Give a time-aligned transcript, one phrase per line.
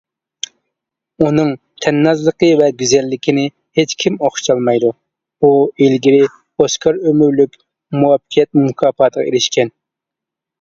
[1.23, 1.49] ئۇنىڭ
[1.85, 3.43] تەننازلىقى ۋە گۈزەللىكىنى
[3.79, 4.89] ھېچكىم ئوخشىتالمايدۇ،
[5.45, 5.51] ئۇ
[5.89, 7.55] ئىلگىرى ئوسكار ئۆمۈرلۈك
[8.01, 9.75] مۇۋەپپەقىيەت مۇكاپاتىغا ئېرىشكەن.